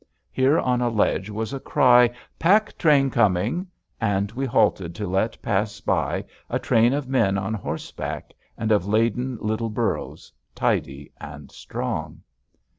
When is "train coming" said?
2.79-3.67